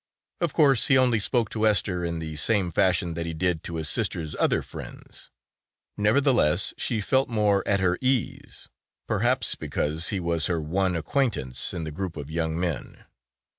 [0.39, 3.75] Of course he only spoke to Esther in the same fashion that he did to
[3.75, 5.29] his sister's other friends,
[5.95, 8.67] nevertheless she felt more at her ease,
[9.07, 13.05] perhaps because he was her one acquaintance in the group of young men.